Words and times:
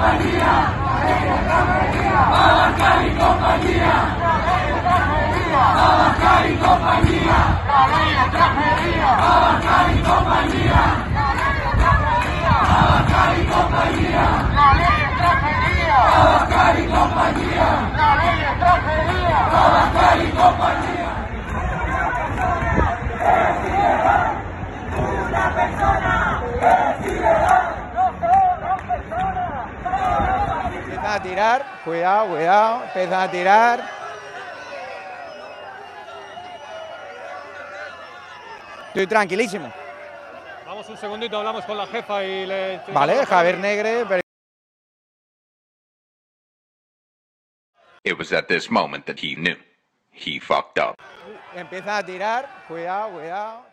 Maria, 0.00 0.72
Maria, 0.80 1.36
Maria. 1.46 1.79
Empiezan 31.10 31.10
a 31.10 31.22
tirar, 31.22 31.80
cuidado, 31.84 32.28
cuidado, 32.28 32.84
empiezan 32.84 33.20
a 33.20 33.30
tirar. 33.30 33.90
Estoy 38.86 39.06
tranquilísimo. 39.08 39.72
Vamos 40.64 40.88
un 40.88 40.96
segundito, 40.96 41.36
hablamos 41.36 41.64
con 41.64 41.76
la 41.76 41.86
jefa 41.88 42.22
y 42.22 42.46
le... 42.46 42.80
Vale, 42.92 43.26
Javier 43.26 43.58
Negre, 43.58 44.04
pero 44.06 44.20
It 48.04 48.16
was 48.16 48.32
at 48.32 48.46
this 48.46 48.70
moment 48.70 49.04
that 49.06 49.18
he 49.18 49.34
knew. 49.34 49.56
He 50.12 50.38
fucked 50.38 50.78
up. 50.78 50.94
empiezan 51.56 51.96
a 51.96 52.06
tirar, 52.06 52.48
cuidado, 52.68 53.10
cuidado. 53.10 53.69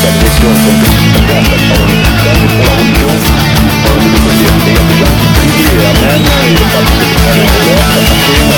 Thank 0.00 0.22
you. 8.52 8.57